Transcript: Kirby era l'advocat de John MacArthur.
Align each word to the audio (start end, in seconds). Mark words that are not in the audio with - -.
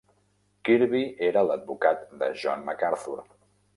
Kirby 0.69 1.01
era 1.29 1.43
l'advocat 1.49 2.01
de 2.23 2.31
John 2.45 2.65
MacArthur. 2.71 3.19